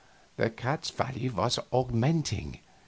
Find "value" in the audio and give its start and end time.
0.89-1.31